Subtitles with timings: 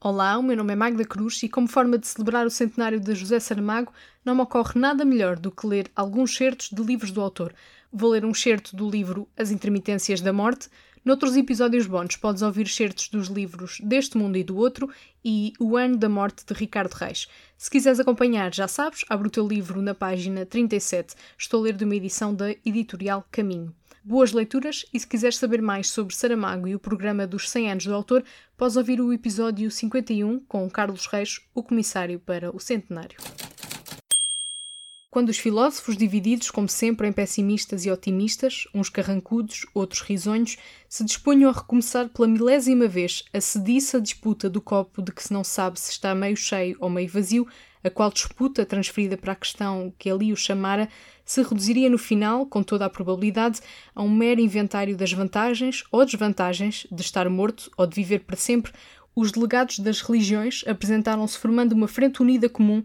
[0.00, 3.16] Olá, o meu nome é Magda Cruz e, como forma de celebrar o centenário de
[3.16, 3.92] José Saramago,
[4.24, 7.52] não me ocorre nada melhor do que ler alguns certos de livros do autor.
[7.92, 10.68] Vou ler um certo do livro As Intermitências da Morte.
[11.04, 14.88] Noutros episódios bónus podes ouvir certos dos livros Deste Mundo e do Outro
[15.24, 17.26] e O Ano da Morte de Ricardo Reis.
[17.56, 21.16] Se quiseres acompanhar, já sabes, abre o teu livro na página 37.
[21.36, 23.74] Estou a ler de uma edição da editorial Caminho.
[24.08, 27.84] Boas leituras e se quiseres saber mais sobre Saramago e o programa dos 100 anos
[27.84, 28.24] do autor,
[28.56, 33.18] podes ouvir o episódio 51 com Carlos Reis, o comissário para o centenário.
[35.10, 40.56] Quando os filósofos, divididos como sempre em pessimistas e otimistas, uns carrancudos, outros risonhos,
[40.88, 45.34] se dispunham a recomeçar pela milésima vez a sediça disputa do copo de que se
[45.34, 47.46] não sabe se está meio cheio ou meio vazio,
[47.82, 50.88] a qual disputa, transferida para a questão que ali o chamara,
[51.24, 53.60] se reduziria no final, com toda a probabilidade,
[53.94, 58.36] a um mero inventário das vantagens ou desvantagens de estar morto ou de viver para
[58.36, 58.72] sempre,
[59.14, 62.84] os delegados das religiões apresentaram-se formando uma frente unida comum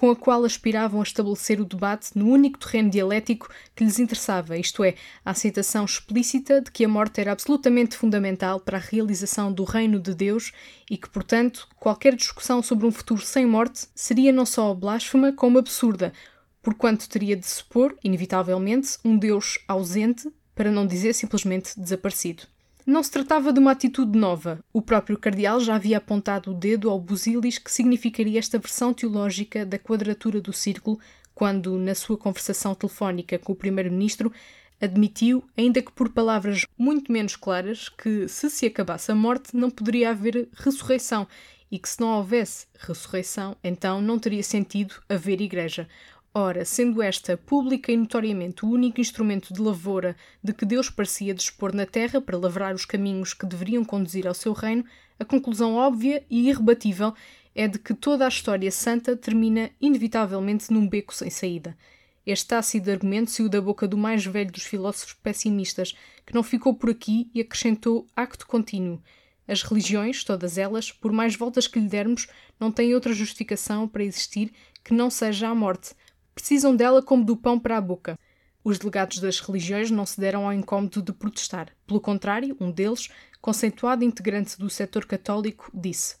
[0.00, 4.56] com a qual aspiravam a estabelecer o debate no único terreno dialético que lhes interessava,
[4.56, 9.52] isto é, a aceitação explícita de que a morte era absolutamente fundamental para a realização
[9.52, 10.52] do reino de Deus
[10.90, 15.58] e que, portanto, qualquer discussão sobre um futuro sem morte seria não só blasfema como
[15.58, 16.14] absurda,
[16.62, 22.44] porquanto teria de supor, inevitavelmente, um Deus ausente, para não dizer simplesmente desaparecido.
[22.86, 24.58] Não se tratava de uma atitude nova.
[24.72, 29.66] O próprio cardeal já havia apontado o dedo ao busilis que significaria esta versão teológica
[29.66, 30.98] da quadratura do círculo,
[31.34, 34.32] quando, na sua conversação telefónica com o primeiro-ministro,
[34.80, 39.70] admitiu, ainda que por palavras muito menos claras, que se se acabasse a morte não
[39.70, 41.28] poderia haver ressurreição
[41.70, 45.86] e que se não houvesse ressurreição, então não teria sentido haver igreja.
[46.32, 51.34] Ora, sendo esta pública e notoriamente o único instrumento de lavoura de que Deus parecia
[51.34, 54.84] dispor na terra para lavrar os caminhos que deveriam conduzir ao seu reino,
[55.18, 57.14] a conclusão óbvia e irrebatível
[57.52, 61.76] é de que toda a história santa termina inevitavelmente num beco sem saída.
[62.24, 66.72] Este ácido argumento saiu da boca do mais velho dos filósofos pessimistas, que não ficou
[66.72, 69.02] por aqui e acrescentou acto contínuo.
[69.48, 72.28] As religiões, todas elas, por mais voltas que lhe dermos,
[72.60, 74.52] não têm outra justificação para existir
[74.84, 75.92] que não seja a morte,
[76.34, 78.18] precisam dela como do pão para a boca.
[78.62, 81.68] Os delegados das religiões não se deram ao incómodo de protestar.
[81.86, 83.08] Pelo contrário, um deles,
[83.40, 86.16] conceituado integrante do setor católico, disse: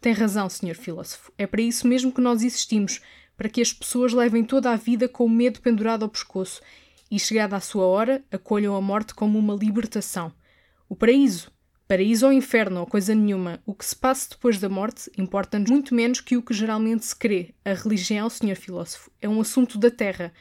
[0.00, 1.32] Tem razão, senhor filósofo.
[1.38, 3.00] É para isso mesmo que nós existimos,
[3.36, 6.60] para que as pessoas levem toda a vida com o medo pendurado ao pescoço
[7.10, 10.32] e, chegada a sua hora, acolham a morte como uma libertação.
[10.88, 11.50] O paraíso,
[11.94, 15.94] Paraíso ou inferno ou coisa nenhuma, o que se passa depois da morte importa-nos muito
[15.94, 17.54] menos que o que geralmente se crê.
[17.64, 20.34] A religião, senhor filósofo, é um assunto da terra.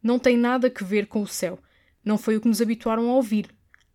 [0.00, 1.58] Não tem nada a ver com o céu.
[2.04, 3.48] Não foi o que nos habituaram a ouvir.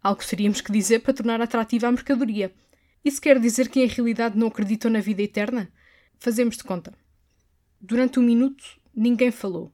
[0.04, 2.54] Algo teríamos que dizer para tornar atrativa a mercadoria.
[3.02, 5.72] Isso quer dizer que em realidade não acreditam na vida eterna?
[6.20, 6.94] Fazemos de conta.
[7.80, 9.72] Durante um minuto, ninguém falou.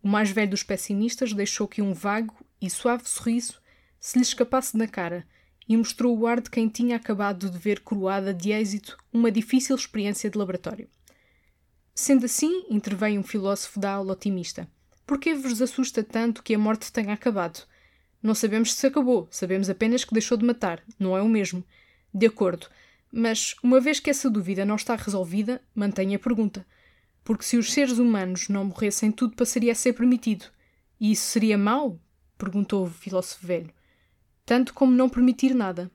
[0.00, 3.60] O mais velho dos pessimistas deixou que um vago e suave sorriso
[3.98, 5.26] se lhe escapasse da cara
[5.68, 9.74] e mostrou o ar de quem tinha acabado de ver coroada de êxito uma difícil
[9.74, 10.88] experiência de laboratório.
[11.94, 14.68] Sendo assim, interveio um filósofo da aula otimista.
[15.06, 17.66] Por que vos assusta tanto que a morte tenha acabado?
[18.22, 21.64] Não sabemos se acabou, sabemos apenas que deixou de matar, não é o mesmo.
[22.12, 22.68] De acordo,
[23.10, 26.66] mas uma vez que essa dúvida não está resolvida, mantenha a pergunta.
[27.24, 30.46] Porque se os seres humanos não morressem, tudo passaria a ser permitido.
[31.00, 32.00] E isso seria mau?
[32.38, 33.75] perguntou o filósofo velho
[34.46, 35.90] tanto como não permitir nada.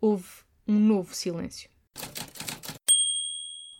[0.00, 0.28] Houve
[0.68, 1.71] um novo silêncio.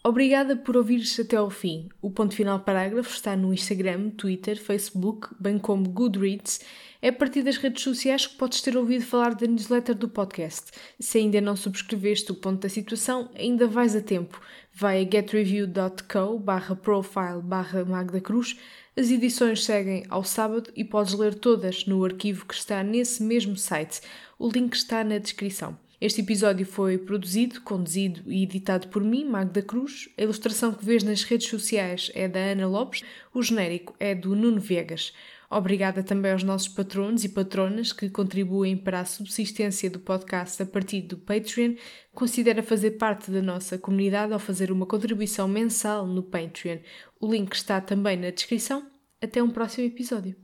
[0.05, 1.89] Obrigada por ouvires até ao fim.
[2.01, 6.61] O ponto final parágrafo está no Instagram, Twitter, Facebook, bem como Goodreads.
[7.01, 10.73] É a partir das redes sociais que podes ter ouvido falar da newsletter do podcast.
[10.99, 14.41] Se ainda não subscreveste o ponto da situação, ainda vais a tempo.
[14.75, 18.57] Vai a getreview.co barra profile barra Magda Cruz
[18.95, 23.57] as edições seguem ao sábado e podes ler todas no arquivo que está nesse mesmo
[23.57, 24.03] site.
[24.39, 25.79] O link está na descrição.
[26.03, 30.09] Este episódio foi produzido, conduzido e editado por mim, Magda Cruz.
[30.19, 34.35] A ilustração que vês nas redes sociais é da Ana Lopes, o genérico é do
[34.35, 35.13] Nuno Viegas.
[35.49, 40.67] Obrigada também aos nossos patronos e patronas que contribuem para a subsistência do podcast a
[40.67, 41.77] partir do Patreon.
[42.13, 46.79] Considera fazer parte da nossa comunidade ao fazer uma contribuição mensal no Patreon.
[47.21, 48.85] O link está também na descrição.
[49.23, 50.35] Até um próximo episódio.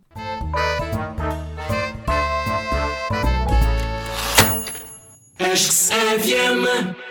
[5.58, 5.72] Acho
[6.20, 7.07] que